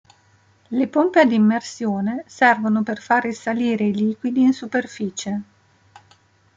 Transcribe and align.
Le 0.69 0.87
pompe 0.87 1.19
a 1.19 1.31
immersione 1.31 2.23
servono 2.25 2.81
per 2.81 2.99
far 2.99 3.21
risalire 3.21 3.83
i 3.85 3.93
liquidi 3.93 4.41
in 4.41 4.51
superficie. 4.51 5.41